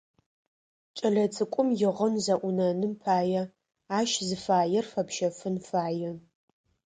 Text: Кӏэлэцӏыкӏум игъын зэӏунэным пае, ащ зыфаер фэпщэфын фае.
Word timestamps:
Кӏэлэцӏыкӏум 0.97 1.67
игъын 1.85 2.13
зэӏунэным 2.25 2.93
пае, 3.03 3.41
ащ 3.97 4.09
зыфаер 4.27 4.85
фэпщэфын 4.91 5.55
фае. 5.67 6.11